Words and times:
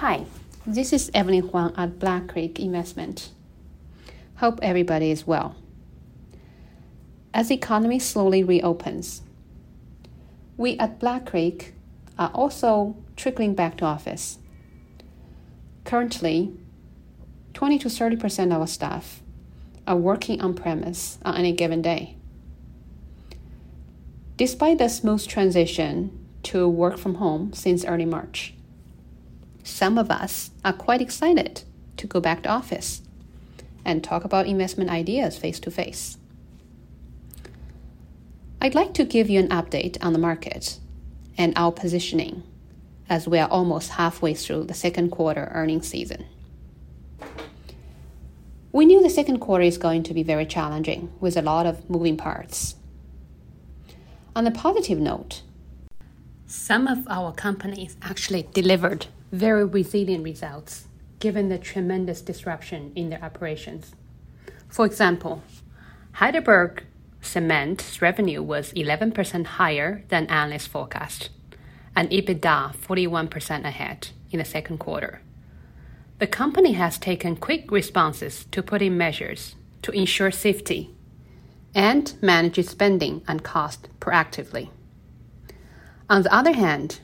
Hi, 0.00 0.24
this 0.66 0.94
is 0.94 1.10
Evelyn 1.12 1.48
Huang 1.48 1.74
at 1.76 1.98
Black 1.98 2.28
Creek 2.28 2.58
Investment. 2.58 3.32
Hope 4.36 4.58
everybody 4.62 5.10
is 5.10 5.26
well. 5.26 5.56
As 7.34 7.48
the 7.48 7.56
economy 7.56 7.98
slowly 7.98 8.42
reopens, 8.42 9.20
we 10.56 10.78
at 10.78 10.98
Black 10.98 11.26
Creek 11.26 11.74
are 12.18 12.30
also 12.32 12.96
trickling 13.14 13.54
back 13.54 13.76
to 13.76 13.84
office. 13.84 14.38
Currently, 15.84 16.50
20 17.52 17.78
to 17.80 17.88
30% 17.88 18.46
of 18.46 18.52
our 18.52 18.66
staff 18.66 19.20
are 19.86 19.96
working 19.96 20.40
on 20.40 20.54
premise 20.54 21.18
on 21.26 21.36
any 21.36 21.52
given 21.52 21.82
day. 21.82 22.16
Despite 24.38 24.78
the 24.78 24.88
smooth 24.88 25.26
transition 25.26 26.26
to 26.44 26.66
work 26.66 26.96
from 26.96 27.16
home 27.16 27.52
since 27.52 27.84
early 27.84 28.06
March, 28.06 28.54
some 29.70 29.96
of 29.96 30.10
us 30.10 30.50
are 30.64 30.72
quite 30.72 31.00
excited 31.00 31.62
to 31.96 32.06
go 32.06 32.20
back 32.20 32.42
to 32.42 32.48
office 32.48 33.02
and 33.84 34.02
talk 34.02 34.24
about 34.24 34.46
investment 34.46 34.90
ideas 34.90 35.38
face 35.38 35.60
to 35.60 35.70
face. 35.70 36.18
I'd 38.60 38.74
like 38.74 38.92
to 38.94 39.04
give 39.04 39.30
you 39.30 39.40
an 39.40 39.48
update 39.48 39.96
on 40.02 40.12
the 40.12 40.18
market 40.18 40.78
and 41.38 41.54
our 41.56 41.72
positioning 41.72 42.42
as 43.08 43.26
we 43.26 43.38
are 43.38 43.48
almost 43.48 43.90
halfway 43.92 44.34
through 44.34 44.64
the 44.64 44.74
second 44.74 45.10
quarter 45.10 45.50
earnings 45.54 45.88
season. 45.88 46.26
We 48.72 48.86
knew 48.86 49.02
the 49.02 49.10
second 49.10 49.40
quarter 49.40 49.64
is 49.64 49.78
going 49.78 50.02
to 50.04 50.14
be 50.14 50.22
very 50.22 50.46
challenging 50.46 51.10
with 51.18 51.36
a 51.36 51.42
lot 51.42 51.66
of 51.66 51.88
moving 51.90 52.16
parts. 52.16 52.76
On 54.36 54.46
a 54.46 54.52
positive 54.52 54.98
note, 54.98 55.42
some 56.46 56.86
of 56.86 57.08
our 57.08 57.32
companies 57.32 57.96
actually 58.02 58.46
delivered 58.52 59.06
very 59.32 59.64
resilient 59.64 60.24
results 60.24 60.88
given 61.18 61.48
the 61.48 61.58
tremendous 61.58 62.20
disruption 62.20 62.92
in 62.96 63.10
their 63.10 63.22
operations. 63.22 63.94
For 64.68 64.86
example, 64.86 65.42
Heidelberg 66.12 66.84
Cement's 67.20 68.00
revenue 68.00 68.42
was 68.42 68.72
11% 68.72 69.44
higher 69.46 70.04
than 70.08 70.26
analyst 70.26 70.68
forecast, 70.68 71.28
and 71.94 72.08
EBITDA 72.10 72.74
41% 72.76 73.64
ahead 73.64 74.08
in 74.30 74.38
the 74.38 74.44
second 74.44 74.78
quarter. 74.78 75.20
The 76.18 76.26
company 76.26 76.72
has 76.72 76.98
taken 76.98 77.36
quick 77.36 77.70
responses 77.70 78.46
to 78.50 78.62
put 78.62 78.82
in 78.82 78.96
measures 78.96 79.56
to 79.82 79.92
ensure 79.92 80.30
safety 80.30 80.94
and 81.74 82.14
manage 82.20 82.64
spending 82.66 83.22
and 83.28 83.42
cost 83.42 83.88
proactively. 84.00 84.70
On 86.08 86.22
the 86.22 86.34
other 86.34 86.52
hand, 86.52 87.00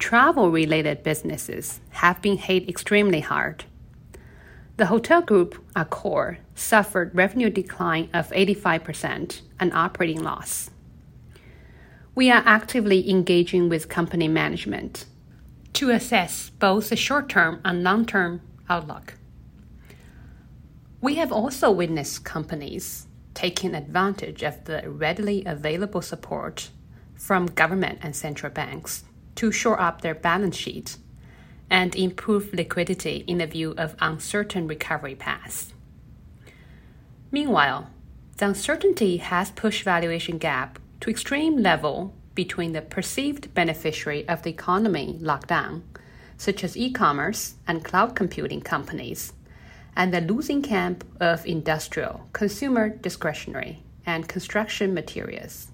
travel 0.00 0.50
related 0.50 1.02
businesses 1.02 1.80
have 1.90 2.20
been 2.20 2.38
hit 2.38 2.68
extremely 2.68 3.20
hard. 3.20 3.64
The 4.78 4.86
hotel 4.86 5.20
group, 5.20 5.62
Accor, 5.76 6.38
suffered 6.54 7.14
revenue 7.14 7.50
decline 7.50 8.08
of 8.14 8.30
85% 8.30 9.42
and 9.60 9.72
operating 9.74 10.22
loss. 10.22 10.70
We 12.14 12.30
are 12.30 12.42
actively 12.46 13.08
engaging 13.08 13.68
with 13.68 13.90
company 13.90 14.26
management 14.26 15.04
to 15.74 15.90
assess 15.90 16.50
both 16.50 16.88
the 16.88 16.96
short 16.96 17.28
term 17.28 17.60
and 17.64 17.82
long 17.84 18.06
term 18.06 18.40
outlook. 18.68 19.14
We 21.02 21.16
have 21.16 21.30
also 21.30 21.70
witnessed 21.70 22.24
companies 22.24 23.06
taking 23.34 23.74
advantage 23.74 24.42
of 24.42 24.64
the 24.64 24.82
readily 24.90 25.44
available 25.46 26.02
support 26.02 26.70
from 27.14 27.46
government 27.46 28.00
and 28.02 28.16
central 28.16 28.52
banks 28.52 29.04
to 29.40 29.50
shore 29.50 29.80
up 29.80 30.02
their 30.02 30.14
balance 30.14 30.54
sheet 30.54 30.98
and 31.70 31.96
improve 31.96 32.52
liquidity 32.52 33.24
in 33.26 33.38
the 33.38 33.46
view 33.46 33.72
of 33.78 33.96
uncertain 33.98 34.68
recovery 34.68 35.14
paths. 35.14 35.72
Meanwhile, 37.30 37.88
the 38.36 38.48
uncertainty 38.48 39.16
has 39.16 39.50
pushed 39.50 39.82
valuation 39.82 40.36
gap 40.36 40.78
to 41.00 41.08
extreme 41.08 41.56
level 41.56 42.12
between 42.34 42.72
the 42.72 42.82
perceived 42.82 43.54
beneficiary 43.54 44.28
of 44.28 44.42
the 44.42 44.50
economy 44.50 45.18
lockdown, 45.22 45.84
such 46.36 46.62
as 46.62 46.76
e-commerce 46.76 47.54
and 47.66 47.82
cloud 47.82 48.14
computing 48.14 48.60
companies, 48.60 49.32
and 49.96 50.12
the 50.12 50.20
losing 50.20 50.60
camp 50.60 51.02
of 51.18 51.46
industrial, 51.46 52.28
consumer 52.34 52.90
discretionary, 52.90 53.82
and 54.04 54.28
construction 54.28 54.92
materials. 54.92 55.69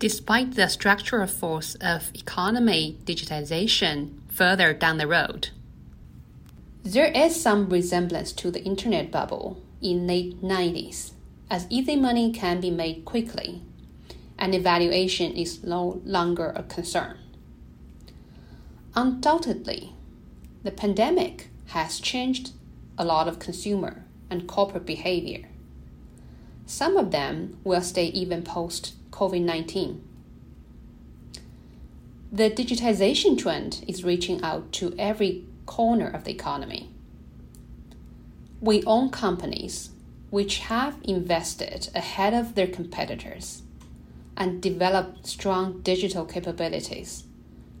Despite 0.00 0.54
the 0.54 0.68
structural 0.68 1.26
force 1.26 1.74
of 1.74 2.10
economy 2.14 2.96
digitization 3.04 4.12
further 4.30 4.72
down 4.72 4.96
the 4.96 5.06
road, 5.06 5.50
there 6.82 7.12
is 7.12 7.38
some 7.38 7.68
resemblance 7.68 8.32
to 8.32 8.50
the 8.50 8.64
internet 8.64 9.10
bubble 9.10 9.62
in 9.82 10.06
late 10.06 10.40
90s, 10.40 11.10
as 11.50 11.66
easy 11.68 11.96
money 11.96 12.32
can 12.32 12.62
be 12.62 12.70
made 12.70 13.04
quickly, 13.04 13.60
and 14.38 14.54
evaluation 14.54 15.32
is 15.32 15.62
no 15.62 16.00
longer 16.06 16.54
a 16.56 16.62
concern. 16.62 17.18
Undoubtedly, 18.96 19.92
the 20.62 20.70
pandemic 20.70 21.50
has 21.76 22.00
changed 22.00 22.52
a 22.96 23.04
lot 23.04 23.28
of 23.28 23.38
consumer 23.38 24.06
and 24.30 24.48
corporate 24.48 24.86
behavior. 24.86 25.46
Some 26.64 26.96
of 26.96 27.10
them 27.10 27.58
will 27.64 27.82
stay 27.82 28.06
even 28.06 28.42
post 28.42 28.94
COVID 29.10 29.42
19. 29.42 30.02
The 32.32 32.50
digitization 32.50 33.36
trend 33.36 33.84
is 33.88 34.04
reaching 34.04 34.42
out 34.42 34.72
to 34.74 34.94
every 34.98 35.44
corner 35.66 36.08
of 36.08 36.24
the 36.24 36.30
economy. 36.30 36.90
We 38.60 38.84
own 38.84 39.10
companies 39.10 39.90
which 40.30 40.58
have 40.58 40.98
invested 41.02 41.88
ahead 41.94 42.34
of 42.34 42.54
their 42.54 42.68
competitors 42.68 43.62
and 44.36 44.62
developed 44.62 45.26
strong 45.26 45.80
digital 45.82 46.24
capabilities 46.24 47.24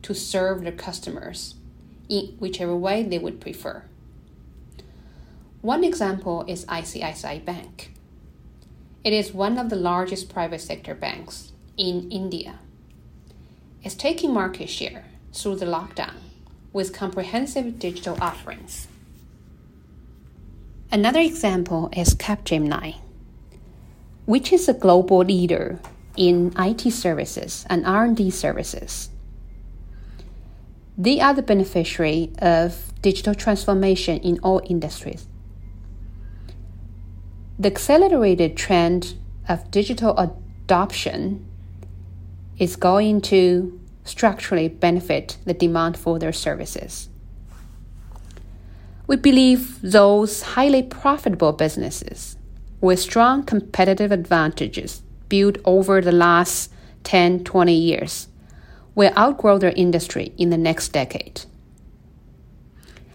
to 0.02 0.14
serve 0.14 0.62
their 0.62 0.72
customers 0.72 1.54
in 2.08 2.34
whichever 2.38 2.76
way 2.76 3.02
they 3.02 3.18
would 3.18 3.40
prefer. 3.40 3.84
One 5.62 5.84
example 5.84 6.44
is 6.48 6.64
ICICI 6.66 7.44
Bank. 7.44 7.92
It 9.02 9.14
is 9.14 9.32
one 9.32 9.56
of 9.56 9.70
the 9.70 9.76
largest 9.76 10.28
private 10.28 10.60
sector 10.60 10.94
banks 10.94 11.52
in 11.78 12.10
India. 12.10 12.58
It's 13.82 13.94
taking 13.94 14.34
market 14.34 14.68
share 14.68 15.04
through 15.32 15.56
the 15.56 15.64
lockdown 15.64 16.16
with 16.74 16.92
comprehensive 16.92 17.78
digital 17.78 18.18
offerings. 18.20 18.88
Another 20.92 21.20
example 21.20 21.88
is 21.96 22.14
Capgemini, 22.14 22.96
which 24.26 24.52
is 24.52 24.68
a 24.68 24.74
global 24.74 25.20
leader 25.20 25.80
in 26.18 26.52
IT 26.58 26.92
services 26.92 27.64
and 27.70 27.86
R&D 27.86 28.30
services. 28.30 29.08
They 30.98 31.20
are 31.20 31.32
the 31.32 31.42
beneficiary 31.42 32.32
of 32.42 32.92
digital 33.00 33.34
transformation 33.34 34.18
in 34.18 34.38
all 34.40 34.60
industries 34.66 35.26
the 37.60 37.68
accelerated 37.68 38.56
trend 38.56 39.18
of 39.46 39.70
digital 39.70 40.16
adoption 40.16 41.46
is 42.58 42.74
going 42.74 43.20
to 43.20 43.78
structurally 44.02 44.66
benefit 44.66 45.36
the 45.44 45.52
demand 45.52 45.94
for 45.94 46.18
their 46.18 46.32
services. 46.32 47.10
We 49.06 49.16
believe 49.16 49.78
those 49.82 50.40
highly 50.40 50.82
profitable 50.82 51.52
businesses 51.52 52.38
with 52.80 52.98
strong 52.98 53.42
competitive 53.42 54.10
advantages 54.10 55.02
built 55.28 55.58
over 55.66 56.00
the 56.00 56.12
last 56.12 56.72
10, 57.04 57.44
20 57.44 57.74
years 57.74 58.28
will 58.94 59.12
outgrow 59.18 59.58
their 59.58 59.74
industry 59.76 60.32
in 60.38 60.48
the 60.48 60.56
next 60.56 60.94
decade. 60.94 61.42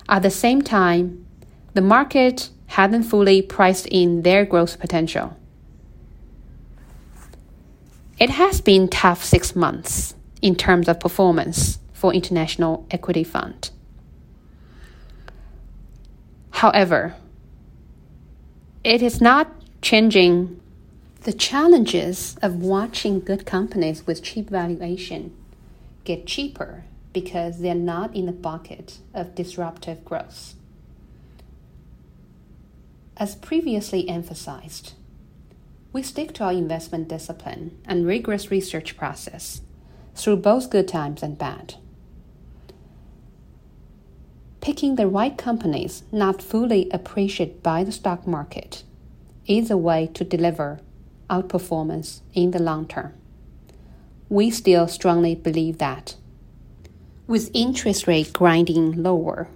At 0.07 0.21
the 0.21 0.29
same 0.29 0.61
time, 0.61 1.25
the 1.73 1.81
market 1.81 2.51
hadn't 2.67 3.03
fully 3.03 3.41
priced 3.41 3.87
in 3.87 4.21
their 4.23 4.45
growth 4.45 4.79
potential. 4.79 5.37
It 8.19 8.29
has 8.29 8.61
been 8.61 8.87
tough 8.87 9.23
six 9.23 9.55
months 9.55 10.15
in 10.41 10.55
terms 10.55 10.87
of 10.87 10.99
performance 10.99 11.79
for 11.93 12.13
international 12.13 12.85
equity 12.91 13.23
fund. 13.23 13.71
However, 16.51 17.15
it 18.83 19.01
is 19.01 19.19
not 19.19 19.51
changing 19.81 20.61
the 21.23 21.33
challenges 21.33 22.37
of 22.41 22.61
watching 22.61 23.19
good 23.19 23.45
companies 23.45 24.05
with 24.05 24.23
cheap 24.23 24.49
valuation 24.49 25.35
get 26.03 26.27
cheaper 26.27 26.83
because 27.11 27.59
they're 27.59 27.75
not 27.75 28.15
in 28.15 28.27
the 28.27 28.31
bucket 28.31 28.99
of 29.13 29.35
disruptive 29.35 30.05
growth. 30.05 30.53
As 33.17 33.35
previously 33.35 34.07
emphasized, 34.09 34.93
we 35.93 36.03
stick 36.03 36.33
to 36.33 36.43
our 36.43 36.51
investment 36.51 37.07
discipline 37.07 37.77
and 37.85 38.05
rigorous 38.05 38.51
research 38.51 38.97
process 38.97 39.61
through 40.15 40.37
both 40.37 40.69
good 40.69 40.87
times 40.87 41.23
and 41.23 41.37
bad. 41.37 41.75
picking 44.65 44.95
the 44.95 45.05
right 45.05 45.37
companies 45.37 46.01
not 46.11 46.41
fully 46.41 46.89
appreciated 46.89 47.61
by 47.61 47.83
the 47.83 47.91
stock 47.91 48.25
market 48.25 48.83
is 49.45 49.69
a 49.69 49.77
way 49.77 50.09
to 50.11 50.23
deliver 50.23 50.79
outperformance 51.29 52.21
in 52.33 52.49
the 52.49 52.57
long 52.57 52.87
term. 52.87 53.13
We 54.27 54.49
still 54.49 54.87
strongly 54.87 55.35
believe 55.35 55.77
that. 55.77 56.15
With 57.27 57.51
interest 57.53 58.07
rate 58.07 58.33
grinding 58.33 59.03
lower 59.03 59.47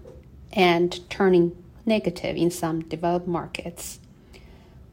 and 0.53 0.99
turning 1.09 1.57
negative 1.85 2.35
in 2.35 2.51
some 2.51 2.81
developed 2.81 3.27
markets, 3.27 3.99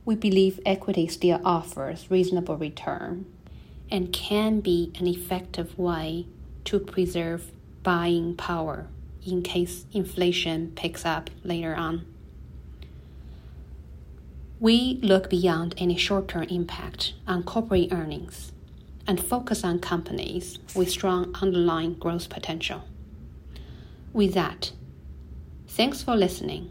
we 0.05 0.15
believe 0.15 0.61
equity 0.65 1.07
still 1.09 1.41
offers 1.45 2.11
reasonable 2.11 2.57
return 2.57 3.27
and 3.91 4.13
can 4.13 4.61
be 4.61 4.93
an 4.99 5.07
effective 5.07 5.79
way 5.79 6.27
to 6.65 6.79
preserve 6.79 7.51
buying 7.83 8.35
power 8.37 8.87
in 9.25 9.43
case 9.43 9.87
inflation 9.93 10.73
picks 10.77 11.05
up 11.05 11.31
later 11.45 11.75
on. 11.75 12.07
We 14.59 14.99
look 15.03 15.29
beyond 15.29 15.75
any 15.77 15.97
short 15.97 16.29
term 16.29 16.45
impact 16.45 17.13
on 17.27 17.43
corporate 17.43 17.93
earnings 17.93 18.53
and 19.07 19.23
focus 19.23 19.63
on 19.65 19.81
companies 19.81 20.59
with 20.75 20.91
strong 20.91 21.35
underlying 21.41 21.95
growth 21.95 22.29
potential. 22.29 22.85
With 24.13 24.35
that, 24.35 24.73
thanks 25.69 26.03
for 26.03 26.17
listening, 26.17 26.71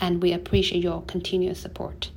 and 0.00 0.22
we 0.22 0.32
appreciate 0.32 0.82
your 0.82 1.02
continuous 1.02 1.60
support. 1.60 2.10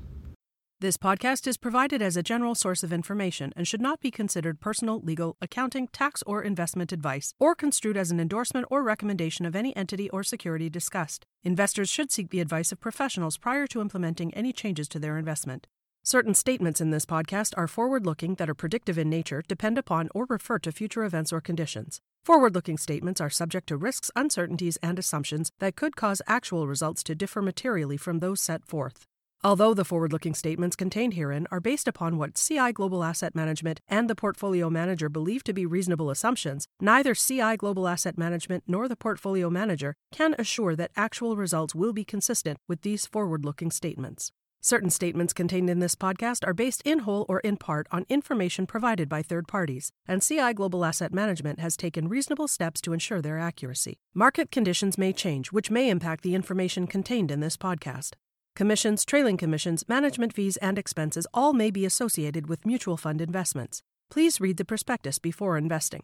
This 0.84 0.98
podcast 0.98 1.48
is 1.48 1.56
provided 1.56 2.02
as 2.02 2.18
a 2.18 2.24
general 2.24 2.56
source 2.56 2.84
of 2.84 2.92
information 2.92 3.54
and 3.56 3.66
should 3.66 3.80
not 3.80 4.02
be 4.02 4.12
considered 4.12 4.60
personal, 4.60 5.00
legal, 5.00 5.38
accounting, 5.42 5.88
tax, 5.88 6.22
or 6.28 6.42
investment 6.42 6.92
advice, 6.92 7.34
or 7.40 7.56
construed 7.56 7.96
as 7.96 8.12
an 8.12 8.20
endorsement 8.20 8.68
or 8.70 8.84
recommendation 8.84 9.46
of 9.46 9.56
any 9.56 9.74
entity 9.78 10.10
or 10.10 10.24
security 10.24 10.70
discussed. 10.70 11.26
Investors 11.42 11.90
should 11.90 12.12
seek 12.12 12.32
the 12.32 12.42
advice 12.42 12.74
of 12.74 12.82
professionals 12.82 13.38
prior 13.38 13.66
to 13.68 13.80
implementing 13.80 14.34
any 14.34 14.52
changes 14.52 14.90
to 14.90 15.00
their 15.00 15.18
investment. 15.18 15.68
Certain 16.06 16.34
statements 16.34 16.82
in 16.82 16.90
this 16.90 17.06
podcast 17.06 17.54
are 17.56 17.66
forward 17.66 18.06
looking 18.06 18.36
that 18.36 18.50
are 18.50 18.54
predictive 18.54 18.98
in 18.98 19.10
nature, 19.10 19.42
depend 19.48 19.78
upon, 19.78 20.10
or 20.14 20.26
refer 20.28 20.60
to 20.60 20.70
future 20.70 21.06
events 21.06 21.32
or 21.32 21.40
conditions. 21.40 22.02
Forward 22.26 22.54
looking 22.54 22.78
statements 22.78 23.22
are 23.22 23.30
subject 23.30 23.68
to 23.68 23.78
risks, 23.78 24.12
uncertainties, 24.14 24.78
and 24.84 25.00
assumptions 25.00 25.54
that 25.60 25.78
could 25.78 25.96
cause 25.96 26.22
actual 26.28 26.68
results 26.68 27.04
to 27.04 27.16
differ 27.16 27.42
materially 27.42 27.96
from 27.96 28.20
those 28.20 28.42
set 28.42 28.66
forth. 28.66 29.06
Although 29.46 29.74
the 29.74 29.86
forward 29.86 30.12
looking 30.12 30.34
statements 30.34 30.76
contained 30.76 31.14
herein 31.14 31.48
are 31.52 31.62
based 31.62 31.88
upon 31.88 32.18
what 32.18 32.36
CI 32.36 32.74
Global 32.74 33.02
Asset 33.02 33.34
Management 33.34 33.80
and 33.88 34.10
the 34.10 34.16
portfolio 34.16 34.70
manager 34.70 35.08
believe 35.08 35.46
to 35.46 35.54
be 35.54 35.66
reasonable 35.66 36.10
assumptions, 36.10 36.68
neither 36.82 37.16
CI 37.16 37.56
Global 37.56 37.88
Asset 37.88 38.18
Management 38.18 38.66
nor 38.68 38.90
the 38.90 38.98
portfolio 38.98 39.50
manager 39.50 39.96
can 40.12 40.36
assure 40.38 40.76
that 40.76 40.92
actual 40.98 41.38
results 41.38 41.74
will 41.74 41.94
be 41.94 42.04
consistent 42.04 42.58
with 42.68 42.82
these 42.82 43.06
forward 43.06 43.46
looking 43.46 43.72
statements. 43.72 44.34
Certain 44.66 44.90
statements 44.90 45.34
contained 45.34 45.70
in 45.70 45.80
this 45.80 45.94
podcast 45.94 46.48
are 46.48 46.54
based 46.54 46.82
in 46.86 47.00
whole 47.00 47.26
or 47.28 47.42
in 47.42 47.58
part 47.58 47.86
on 47.92 48.06
information 48.08 48.66
provided 48.66 49.10
by 49.10 49.22
third 49.22 49.46
parties, 49.46 49.92
and 50.08 50.22
CI 50.22 50.54
Global 50.54 50.86
Asset 50.86 51.14
Management 51.14 51.60
has 51.60 51.76
taken 51.76 52.08
reasonable 52.08 52.48
steps 52.48 52.80
to 52.80 52.94
ensure 52.94 53.22
their 53.22 53.38
accuracy. 53.38 54.00
Market 54.14 54.52
conditions 54.52 54.98
may 54.98 55.12
change, 55.12 55.52
which 55.52 55.70
may 55.70 55.90
impact 55.90 56.24
the 56.24 56.34
information 56.34 56.88
contained 56.88 57.30
in 57.30 57.42
this 57.42 57.58
podcast. 57.58 58.14
Commissions, 58.56 59.04
trailing 59.04 59.36
commissions, 59.36 59.84
management 59.90 60.32
fees, 60.32 60.56
and 60.56 60.80
expenses 60.80 61.28
all 61.34 61.52
may 61.52 61.70
be 61.70 61.84
associated 61.84 62.48
with 62.48 62.66
mutual 62.66 62.96
fund 62.96 63.20
investments. 63.20 63.82
Please 64.10 64.40
read 64.40 64.56
the 64.56 64.64
prospectus 64.64 65.20
before 65.20 65.58
investing. 65.58 66.04